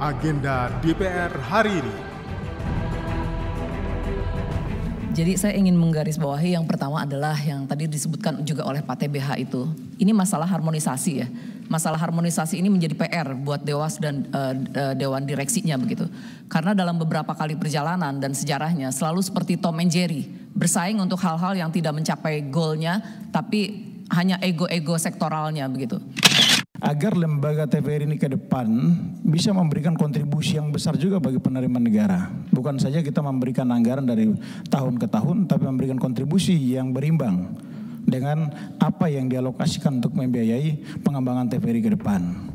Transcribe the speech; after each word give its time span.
agenda 0.00 0.72
DPR 0.80 1.28
hari 1.44 1.76
ini. 1.76 1.94
Jadi 5.12 5.36
saya 5.36 5.52
ingin 5.60 5.76
menggarisbawahi 5.76 6.56
yang 6.56 6.64
pertama 6.64 7.04
adalah 7.04 7.36
yang 7.36 7.68
tadi 7.68 7.84
disebutkan 7.84 8.40
juga 8.40 8.64
oleh 8.64 8.80
Pak 8.80 9.04
TBH 9.04 9.36
itu. 9.44 9.68
Ini 10.00 10.16
masalah 10.16 10.48
harmonisasi 10.48 11.12
ya. 11.20 11.28
Masalah 11.68 12.00
harmonisasi 12.00 12.56
ini 12.56 12.72
menjadi 12.72 12.96
PR 12.96 13.36
buat 13.36 13.60
Dewas 13.60 14.00
dan 14.00 14.24
uh, 14.32 14.96
Dewan 14.96 15.28
Direksinya 15.28 15.76
begitu. 15.76 16.08
Karena 16.48 16.72
dalam 16.72 16.96
beberapa 16.96 17.36
kali 17.36 17.60
perjalanan 17.60 18.16
dan 18.16 18.32
sejarahnya 18.32 18.96
selalu 18.96 19.20
seperti 19.20 19.60
Tom 19.60 19.76
and 19.84 19.92
Jerry. 19.92 20.24
Bersaing 20.56 20.96
untuk 20.96 21.20
hal-hal 21.20 21.52
yang 21.60 21.68
tidak 21.68 21.92
mencapai 21.92 22.48
goalnya 22.48 23.04
tapi 23.28 23.84
hanya 24.16 24.40
ego-ego 24.40 24.96
sektoralnya 24.96 25.68
begitu 25.68 26.00
agar 26.80 27.12
lembaga 27.12 27.68
TVRI 27.68 28.08
ini 28.08 28.16
ke 28.16 28.26
depan 28.32 28.66
bisa 29.20 29.52
memberikan 29.52 29.92
kontribusi 29.92 30.56
yang 30.56 30.72
besar 30.72 30.96
juga 30.96 31.20
bagi 31.20 31.36
penerimaan 31.36 31.84
negara. 31.84 32.32
Bukan 32.48 32.80
saja 32.80 33.04
kita 33.04 33.20
memberikan 33.20 33.68
anggaran 33.68 34.08
dari 34.08 34.32
tahun 34.72 34.96
ke 34.96 35.06
tahun, 35.12 35.44
tapi 35.44 35.68
memberikan 35.68 36.00
kontribusi 36.00 36.56
yang 36.56 36.96
berimbang 36.96 37.52
dengan 38.08 38.48
apa 38.80 39.12
yang 39.12 39.28
dialokasikan 39.28 40.00
untuk 40.00 40.16
membiayai 40.16 41.00
pengembangan 41.04 41.52
TVRI 41.52 41.80
ke 41.84 41.90
depan. 41.94 42.50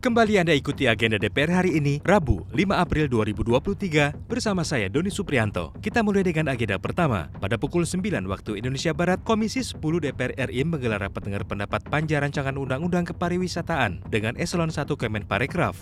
Kembali 0.00 0.40
Anda 0.40 0.56
ikuti 0.56 0.88
agenda 0.88 1.20
DPR 1.20 1.60
hari 1.60 1.76
ini, 1.76 2.00
Rabu 2.00 2.48
5 2.56 2.72
April 2.72 3.04
2023 3.12 4.32
bersama 4.32 4.64
saya 4.64 4.88
Doni 4.88 5.12
Suprianto. 5.12 5.76
Kita 5.76 6.00
mulai 6.00 6.24
dengan 6.24 6.48
agenda 6.48 6.80
pertama. 6.80 7.28
Pada 7.36 7.60
pukul 7.60 7.84
9 7.84 8.24
waktu 8.24 8.64
Indonesia 8.64 8.96
Barat, 8.96 9.20
Komisi 9.20 9.60
10 9.60 9.76
DPR 9.76 10.32
RI 10.48 10.64
menggelar 10.64 11.04
rapat 11.04 11.20
dengar 11.28 11.44
pendapat 11.44 11.84
panja 11.84 12.16
rancangan 12.16 12.56
undang-undang 12.56 13.04
kepariwisataan 13.12 14.08
dengan 14.08 14.40
eselon 14.40 14.72
1 14.72 14.88
Kemenparekraf. 14.88 15.76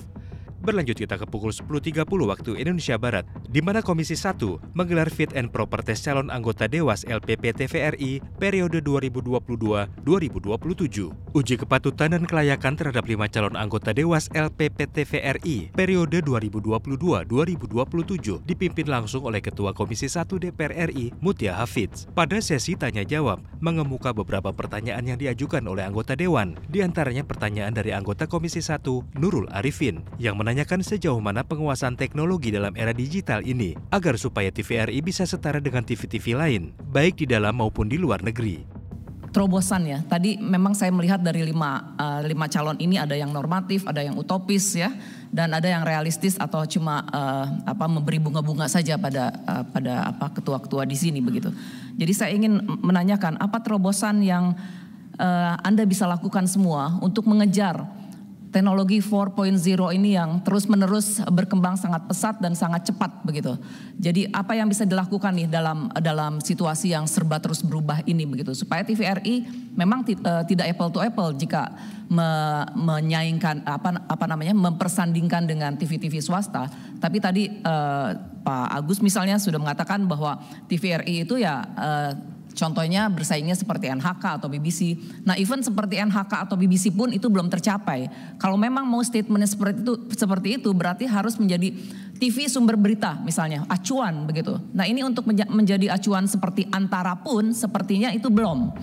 Berlanjut 0.58 0.98
kita 0.98 1.14
ke 1.14 1.22
pukul 1.30 1.54
10.30 1.54 2.02
waktu 2.02 2.58
Indonesia 2.58 2.98
Barat, 2.98 3.22
di 3.46 3.62
mana 3.62 3.78
Komisi 3.78 4.18
1 4.18 4.74
menggelar 4.74 5.06
fit 5.06 5.30
and 5.38 5.54
proper 5.54 5.86
test 5.86 6.02
calon 6.02 6.34
anggota 6.34 6.66
Dewas 6.66 7.06
LPP 7.06 7.54
TVRI 7.54 8.18
periode 8.42 8.82
2022-2027. 8.82 11.14
Uji 11.38 11.54
kepatutan 11.60 12.10
dan 12.10 12.26
kelayakan 12.26 12.74
terhadap 12.74 13.06
lima 13.06 13.30
calon 13.30 13.54
anggota 13.54 13.94
Dewas 13.94 14.26
LPP 14.34 14.90
TVRI 14.90 15.70
periode 15.70 16.26
2022-2027 16.26 18.42
dipimpin 18.42 18.90
langsung 18.90 19.30
oleh 19.30 19.38
Ketua 19.38 19.70
Komisi 19.70 20.10
1 20.10 20.26
DPR 20.26 20.90
RI 20.90 21.14
Mutia 21.22 21.54
Hafidz. 21.54 22.10
Pada 22.18 22.42
sesi 22.42 22.74
tanya 22.74 23.06
jawab, 23.06 23.38
mengemuka 23.62 24.10
beberapa 24.10 24.50
pertanyaan 24.50 25.06
yang 25.06 25.22
diajukan 25.22 25.62
oleh 25.70 25.86
anggota 25.86 26.18
Dewan, 26.18 26.58
di 26.66 26.82
antaranya 26.82 27.22
pertanyaan 27.22 27.70
dari 27.70 27.94
anggota 27.94 28.26
Komisi 28.26 28.58
1 28.58 28.82
Nurul 29.22 29.46
Arifin 29.54 30.02
yang 30.18 30.34
menanyakan 30.48 30.80
sejauh 30.80 31.20
mana 31.20 31.44
penguasaan 31.44 31.92
teknologi 31.92 32.48
dalam 32.48 32.72
era 32.72 32.96
digital 32.96 33.44
ini 33.44 33.76
agar 33.92 34.16
supaya 34.16 34.48
TVRI 34.48 35.04
bisa 35.04 35.28
setara 35.28 35.60
dengan 35.60 35.84
TV-TV 35.84 36.32
lain, 36.32 36.72
baik 36.88 37.20
di 37.20 37.28
dalam 37.28 37.60
maupun 37.60 37.84
di 37.84 38.00
luar 38.00 38.24
negeri 38.24 38.80
terobosan 39.28 39.84
ya. 39.84 40.00
Tadi 40.08 40.40
memang 40.40 40.72
saya 40.72 40.88
melihat 40.88 41.20
dari 41.20 41.44
lima, 41.44 41.92
uh, 42.00 42.24
lima 42.24 42.48
calon 42.48 42.80
ini 42.80 42.96
ada 42.96 43.12
yang 43.12 43.28
normatif, 43.28 43.84
ada 43.84 44.00
yang 44.00 44.16
utopis 44.16 44.72
ya, 44.72 44.88
dan 45.28 45.52
ada 45.52 45.68
yang 45.68 45.84
realistis 45.84 46.40
atau 46.40 46.64
cuma 46.64 47.04
uh, 47.12 47.44
apa 47.68 47.84
memberi 47.84 48.16
bunga-bunga 48.16 48.72
saja 48.72 48.96
pada 48.96 49.36
uh, 49.44 49.68
pada 49.68 50.16
apa 50.16 50.32
ketua-ketua 50.32 50.88
di 50.88 50.96
sini 50.96 51.20
begitu. 51.20 51.52
Jadi 52.00 52.12
saya 52.16 52.32
ingin 52.32 52.64
menanyakan 52.80 53.36
apa 53.36 53.60
terobosan 53.60 54.24
yang 54.24 54.56
uh, 55.20 55.54
Anda 55.60 55.84
bisa 55.84 56.08
lakukan 56.08 56.48
semua 56.48 56.96
untuk 57.04 57.28
mengejar 57.28 57.84
teknologi 58.48 58.98
4.0 59.04 59.54
ini 59.92 60.16
yang 60.16 60.40
terus-menerus 60.40 61.20
berkembang 61.28 61.76
sangat 61.76 62.08
pesat 62.08 62.40
dan 62.40 62.56
sangat 62.56 62.88
cepat 62.88 63.20
begitu. 63.24 63.56
Jadi 64.00 64.28
apa 64.32 64.56
yang 64.56 64.68
bisa 64.68 64.88
dilakukan 64.88 65.36
nih 65.36 65.48
dalam 65.50 65.92
dalam 66.00 66.40
situasi 66.40 66.96
yang 66.96 67.04
serba 67.04 67.38
terus 67.38 67.60
berubah 67.60 68.00
ini 68.08 68.24
begitu 68.24 68.56
supaya 68.56 68.84
TVRI 68.84 69.44
memang 69.76 70.02
uh, 70.02 70.42
tidak 70.48 70.72
apple 70.72 70.90
to 70.90 71.00
apple 71.04 71.30
jika 71.36 71.68
me, 72.08 72.28
menyaingkan 72.72 73.62
apa 73.68 74.00
apa 74.08 74.24
namanya 74.24 74.56
mempersandingkan 74.56 75.44
dengan 75.44 75.76
TV-TV 75.76 76.24
swasta. 76.24 76.66
Tapi 76.98 77.18
tadi 77.20 77.42
uh, 77.62 78.10
Pak 78.42 78.68
Agus 78.80 79.04
misalnya 79.04 79.36
sudah 79.36 79.60
mengatakan 79.60 80.08
bahwa 80.08 80.40
TVRI 80.66 81.28
itu 81.28 81.36
ya 81.36 81.62
uh, 81.76 82.37
Contohnya 82.58 83.06
bersaingnya 83.06 83.54
seperti 83.54 83.86
NHK 83.86 84.42
atau 84.42 84.50
BBC. 84.50 84.98
Nah, 85.22 85.38
even 85.38 85.62
seperti 85.62 86.02
NHK 86.02 86.50
atau 86.50 86.58
BBC 86.58 86.90
pun 86.90 87.14
itu 87.14 87.30
belum 87.30 87.46
tercapai. 87.46 88.10
Kalau 88.42 88.58
memang 88.58 88.82
mau 88.82 88.98
statementnya 88.98 89.46
seperti 89.46 89.78
itu, 89.86 89.94
seperti 90.18 90.48
itu 90.58 90.74
berarti 90.74 91.06
harus 91.06 91.38
menjadi 91.38 91.70
TV 92.18 92.50
sumber 92.50 92.74
berita 92.74 93.14
misalnya, 93.22 93.62
acuan 93.70 94.26
begitu. 94.26 94.58
Nah, 94.74 94.90
ini 94.90 95.06
untuk 95.06 95.22
menjadi 95.30 95.94
acuan 95.94 96.26
seperti 96.26 96.66
antara 96.74 97.14
pun 97.14 97.54
sepertinya 97.54 98.10
itu 98.10 98.26
belum. 98.26 98.74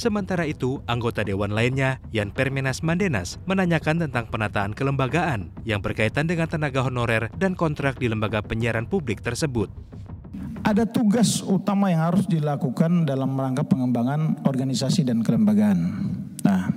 Sementara 0.00 0.48
itu, 0.48 0.80
anggota 0.88 1.20
dewan 1.20 1.52
lainnya, 1.52 2.00
Yan 2.16 2.32
Permenas 2.32 2.80
Mandenas, 2.80 3.36
menanyakan 3.44 4.08
tentang 4.08 4.32
penataan 4.32 4.72
kelembagaan 4.72 5.52
yang 5.68 5.84
berkaitan 5.84 6.24
dengan 6.24 6.48
tenaga 6.48 6.80
honorer 6.80 7.28
dan 7.36 7.52
kontrak 7.52 8.00
di 8.00 8.08
lembaga 8.08 8.40
penyiaran 8.40 8.88
publik 8.88 9.20
tersebut 9.20 9.68
ada 10.70 10.86
tugas 10.86 11.42
utama 11.42 11.90
yang 11.90 12.06
harus 12.06 12.30
dilakukan 12.30 13.02
dalam 13.02 13.34
rangka 13.34 13.66
pengembangan 13.66 14.38
organisasi 14.46 15.02
dan 15.02 15.26
kelembagaan. 15.26 16.06
Nah, 16.46 16.70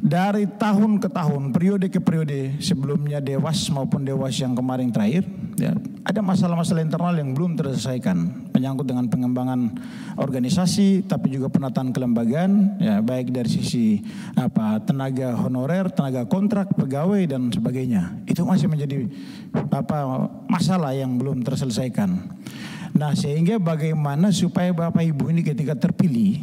dari 0.00 0.48
tahun 0.48 1.04
ke 1.04 1.12
tahun, 1.12 1.52
periode 1.52 1.92
ke 1.92 2.00
periode 2.00 2.56
sebelumnya 2.64 3.20
Dewas 3.20 3.68
maupun 3.68 4.08
Dewas 4.08 4.40
yang 4.40 4.56
kemarin 4.56 4.88
terakhir, 4.88 5.28
ya, 5.60 5.76
ada 6.04 6.20
masalah-masalah 6.24 6.80
internal 6.80 7.12
yang 7.16 7.36
belum 7.36 7.60
terselesaikan 7.60 8.48
menyangkut 8.56 8.88
dengan 8.88 9.08
pengembangan 9.12 9.76
organisasi, 10.16 11.04
tapi 11.04 11.36
juga 11.36 11.52
penataan 11.52 11.92
kelembagaan, 11.92 12.80
ya, 12.80 13.04
baik 13.04 13.36
dari 13.36 13.52
sisi 13.52 14.00
apa 14.32 14.80
tenaga 14.80 15.36
honorer, 15.36 15.92
tenaga 15.92 16.24
kontrak, 16.24 16.72
pegawai 16.72 17.20
dan 17.28 17.52
sebagainya. 17.52 18.16
Itu 18.24 18.48
masih 18.48 18.68
menjadi 18.72 19.08
apa 19.72 20.28
masalah 20.48 20.96
yang 20.96 21.20
belum 21.20 21.44
terselesaikan. 21.44 22.32
Nah 22.94 23.10
sehingga 23.18 23.58
bagaimana 23.58 24.30
supaya 24.30 24.70
Bapak 24.70 25.02
Ibu 25.02 25.34
ini 25.34 25.42
ketika 25.42 25.74
terpilih 25.74 26.38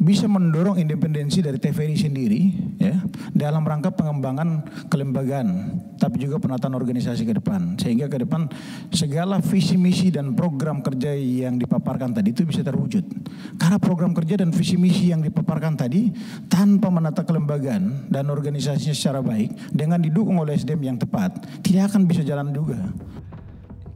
bisa 0.00 0.24
mendorong 0.24 0.80
independensi 0.80 1.44
dari 1.44 1.60
TVRI 1.60 1.96
sendiri 2.00 2.42
ya 2.80 2.96
dalam 3.36 3.62
rangka 3.62 3.92
pengembangan 3.92 4.64
kelembagaan 4.88 5.78
tapi 6.00 6.24
juga 6.24 6.40
penataan 6.40 6.72
organisasi 6.74 7.28
ke 7.28 7.36
depan. 7.36 7.76
Sehingga 7.76 8.08
ke 8.08 8.24
depan 8.24 8.48
segala 8.88 9.38
visi 9.44 9.76
misi 9.76 10.08
dan 10.08 10.32
program 10.32 10.80
kerja 10.80 11.12
yang 11.12 11.60
dipaparkan 11.60 12.16
tadi 12.16 12.32
itu 12.32 12.48
bisa 12.48 12.64
terwujud. 12.64 13.04
Karena 13.60 13.76
program 13.76 14.16
kerja 14.16 14.40
dan 14.40 14.50
visi 14.50 14.80
misi 14.80 15.12
yang 15.12 15.20
dipaparkan 15.20 15.76
tadi 15.76 16.08
tanpa 16.48 16.88
menata 16.88 17.22
kelembagaan 17.22 18.08
dan 18.08 18.32
organisasinya 18.32 18.96
secara 18.96 19.20
baik 19.20 19.54
dengan 19.70 20.00
didukung 20.00 20.40
oleh 20.40 20.56
SDM 20.56 20.96
yang 20.96 20.98
tepat 20.98 21.36
tidak 21.60 21.92
akan 21.92 22.08
bisa 22.08 22.24
jalan 22.24 22.48
juga 22.50 22.80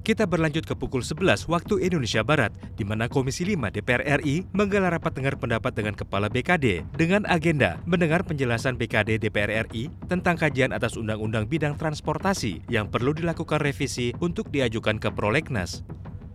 kita 0.06 0.22
berlanjut 0.22 0.62
ke 0.62 0.78
pukul 0.78 1.02
11 1.02 1.50
waktu 1.50 1.82
Indonesia 1.82 2.22
Barat, 2.22 2.54
di 2.78 2.86
mana 2.86 3.10
Komisi 3.10 3.42
5 3.42 3.74
DPR 3.74 4.22
RI 4.22 4.46
menggelar 4.54 4.94
rapat 4.94 5.18
dengar 5.18 5.34
pendapat 5.34 5.74
dengan 5.74 5.98
Kepala 5.98 6.30
BKD 6.30 6.86
dengan 6.94 7.26
agenda 7.26 7.82
mendengar 7.90 8.22
penjelasan 8.22 8.78
BKD 8.78 9.18
DPR 9.18 9.66
RI 9.66 9.90
tentang 10.06 10.38
kajian 10.38 10.70
atas 10.70 10.94
Undang-Undang 10.94 11.50
Bidang 11.50 11.74
Transportasi 11.74 12.62
yang 12.70 12.86
perlu 12.86 13.18
dilakukan 13.18 13.58
revisi 13.58 14.14
untuk 14.22 14.46
diajukan 14.54 15.02
ke 15.02 15.10
Prolegnas. 15.10 15.82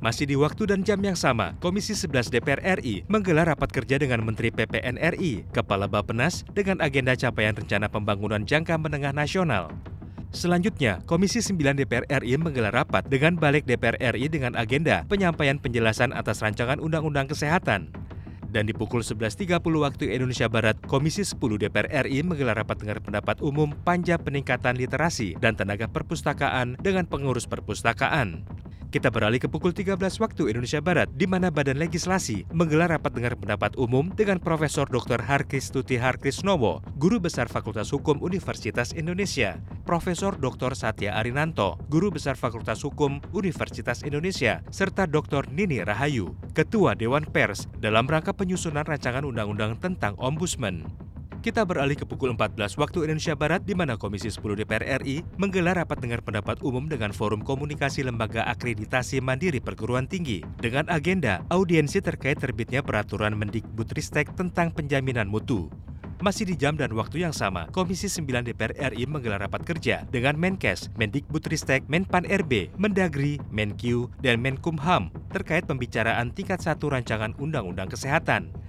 Masih 0.03 0.27
di 0.27 0.35
waktu 0.35 0.67
dan 0.67 0.83
jam 0.83 0.99
yang 0.99 1.15
sama, 1.15 1.55
Komisi 1.63 1.95
11 1.95 2.27
DPR 2.27 2.83
RI 2.83 3.07
menggelar 3.07 3.47
rapat 3.55 3.71
kerja 3.71 3.95
dengan 3.95 4.19
Menteri 4.19 4.51
PPN 4.51 4.99
RI, 4.99 5.47
Kepala 5.55 5.87
Bapenas 5.87 6.43
dengan 6.51 6.83
agenda 6.83 7.15
capaian 7.15 7.55
rencana 7.55 7.87
pembangunan 7.87 8.43
jangka 8.43 8.75
menengah 8.75 9.15
nasional. 9.15 9.71
Selanjutnya, 10.31 11.03
Komisi 11.03 11.43
9 11.43 11.75
DPR 11.75 12.07
RI 12.07 12.39
menggelar 12.39 12.71
rapat 12.71 13.03
dengan 13.11 13.35
Balik 13.35 13.67
DPR 13.67 13.99
RI 14.15 14.31
dengan 14.31 14.55
agenda 14.55 15.03
penyampaian 15.11 15.59
penjelasan 15.59 16.15
atas 16.15 16.39
rancangan 16.39 16.79
Undang-Undang 16.79 17.35
Kesehatan. 17.35 17.91
Dan 18.51 18.63
di 18.67 18.71
pukul 18.71 19.03
11.30 19.03 19.59
waktu 19.59 20.11
Indonesia 20.15 20.47
Barat, 20.47 20.79
Komisi 20.87 21.27
10 21.27 21.35
DPR 21.35 22.07
RI 22.07 22.23
menggelar 22.23 22.63
rapat 22.63 22.79
dengar 22.79 23.03
pendapat 23.03 23.43
umum 23.43 23.75
panja 23.83 24.15
peningkatan 24.15 24.79
literasi 24.79 25.35
dan 25.35 25.59
tenaga 25.59 25.91
perpustakaan 25.91 26.79
dengan 26.79 27.07
pengurus 27.11 27.43
perpustakaan. 27.43 28.47
Kita 28.91 29.07
beralih 29.07 29.39
ke 29.39 29.47
pukul 29.47 29.71
13 29.71 29.95
waktu 30.19 30.51
Indonesia 30.51 30.83
Barat, 30.83 31.07
di 31.15 31.23
mana 31.23 31.47
Badan 31.47 31.79
Legislasi 31.79 32.43
menggelar 32.51 32.91
rapat 32.91 33.15
dengar 33.15 33.39
pendapat 33.39 33.79
umum 33.79 34.11
dengan 34.11 34.35
Profesor 34.35 34.83
Dr. 34.83 35.23
Harkis 35.23 35.71
Tuti 35.71 35.95
Harkisnowo, 35.95 36.83
Guru 36.99 37.23
Besar 37.23 37.47
Fakultas 37.47 37.87
Hukum 37.95 38.19
Universitas 38.19 38.91
Indonesia, 38.91 39.63
Profesor 39.87 40.35
Dr. 40.35 40.75
Satya 40.75 41.15
Arinanto, 41.15 41.79
Guru 41.87 42.11
Besar 42.11 42.35
Fakultas 42.35 42.83
Hukum 42.83 43.23
Universitas 43.31 44.03
Indonesia, 44.03 44.59
serta 44.75 45.07
Dr. 45.07 45.47
Nini 45.55 45.79
Rahayu, 45.79 46.35
Ketua 46.51 46.91
Dewan 46.91 47.23
Pers 47.23 47.71
dalam 47.79 48.11
rangka 48.11 48.35
penyusunan 48.35 48.83
rancangan 48.83 49.23
undang-undang 49.23 49.79
tentang 49.79 50.19
Ombudsman. 50.19 50.83
Kita 51.41 51.65
beralih 51.65 51.97
ke 51.97 52.05
pukul 52.05 52.37
14 52.37 52.77
waktu 52.77 53.09
Indonesia 53.09 53.33
Barat 53.33 53.65
di 53.65 53.73
mana 53.73 53.97
Komisi 53.97 54.29
10 54.29 54.61
DPR 54.61 55.01
RI 55.01 55.25
menggelar 55.41 55.73
rapat 55.73 55.97
dengar 55.97 56.21
pendapat 56.21 56.61
umum 56.61 56.85
dengan 56.85 57.09
Forum 57.09 57.41
Komunikasi 57.41 58.05
Lembaga 58.05 58.45
Akreditasi 58.45 59.25
Mandiri 59.25 59.57
Perguruan 59.57 60.05
Tinggi 60.05 60.45
dengan 60.61 60.85
agenda 60.93 61.41
audiensi 61.49 61.97
terkait 61.97 62.37
terbitnya 62.37 62.85
peraturan 62.85 63.33
Mendikbudristek 63.33 64.37
tentang 64.37 64.69
penjaminan 64.69 65.25
mutu. 65.25 65.65
Masih 66.21 66.45
di 66.45 66.53
jam 66.53 66.77
dan 66.77 66.93
waktu 66.93 67.25
yang 67.25 67.33
sama, 67.33 67.65
Komisi 67.73 68.05
9 68.05 68.45
DPR 68.45 68.93
RI 68.93 69.09
menggelar 69.09 69.41
rapat 69.41 69.65
kerja 69.65 70.05
dengan 70.13 70.37
Menkes, 70.37 70.93
Mendikbudristek, 70.93 71.89
Menpan 71.89 72.21
RB, 72.29 72.69
Mendagri, 72.77 73.41
Menkyu, 73.49 74.13
dan 74.21 74.45
Menkumham 74.45 75.09
terkait 75.33 75.65
pembicaraan 75.65 76.29
tingkat 76.29 76.61
satu 76.61 76.93
rancangan 76.93 77.33
Undang-Undang 77.41 77.89
Kesehatan. 77.89 78.60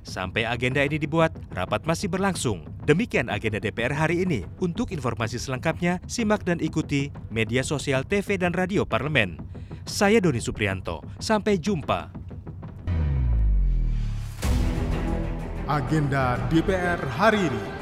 Sampai 0.00 0.48
agenda 0.48 0.80
ini 0.80 0.96
dibuat, 0.96 1.32
rapat 1.52 1.84
masih 1.84 2.08
berlangsung. 2.08 2.64
Demikian 2.88 3.28
agenda 3.28 3.60
DPR 3.60 3.92
hari 3.92 4.24
ini. 4.24 4.48
Untuk 4.58 4.90
informasi 4.90 5.36
selengkapnya, 5.36 6.00
simak 6.08 6.42
dan 6.42 6.58
ikuti 6.58 7.12
media 7.28 7.60
sosial 7.60 8.02
TV 8.02 8.40
dan 8.40 8.56
radio 8.56 8.88
parlemen. 8.88 9.36
Saya 9.84 10.18
Doni 10.20 10.40
Suprianto. 10.40 11.04
Sampai 11.20 11.60
jumpa. 11.60 12.12
Agenda 15.70 16.34
DPR 16.50 16.98
hari 17.14 17.46
ini. 17.46 17.79